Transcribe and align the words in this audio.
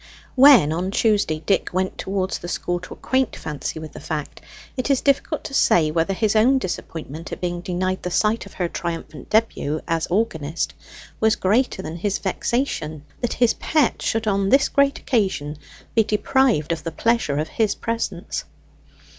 When 0.33 0.73
on 0.73 0.89
Tuesday, 0.89 1.43
Dick 1.45 1.71
went 1.71 1.95
towards 1.99 2.39
the 2.39 2.47
school 2.47 2.79
to 2.79 2.93
acquaint 2.95 3.35
Fancy 3.35 3.77
with 3.79 3.91
the 3.91 3.99
fact, 3.99 4.41
it 4.75 4.89
is 4.89 4.99
difficult 4.99 5.43
to 5.43 5.53
say 5.53 5.91
whether 5.91 6.15
his 6.15 6.35
own 6.35 6.57
disappointment 6.57 7.31
at 7.31 7.39
being 7.39 7.61
denied 7.61 8.01
the 8.01 8.09
sight 8.09 8.47
of 8.47 8.53
her 8.53 8.67
triumphant 8.67 9.29
debut 9.29 9.79
as 9.87 10.07
organist, 10.07 10.73
was 11.19 11.35
greater 11.35 11.83
than 11.83 11.97
his 11.97 12.17
vexation 12.17 13.05
that 13.21 13.33
his 13.33 13.53
pet 13.53 14.01
should 14.01 14.25
on 14.25 14.49
this 14.49 14.69
great 14.69 14.97
occasion 14.97 15.59
be 15.93 16.03
deprived 16.03 16.71
of 16.71 16.83
the 16.83 16.91
pleasure 16.91 17.37
of 17.37 17.49
his 17.49 17.75
presence. 17.75 18.45